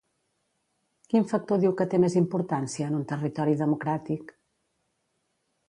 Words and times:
Quin 1.13 1.27
factor 1.31 1.61
diu 1.65 1.75
que 1.81 1.87
té 1.91 1.99
més 2.05 2.17
importància 2.23 2.87
en 2.93 2.97
un 3.03 3.05
territori 3.13 3.55
democràtic? 3.63 4.35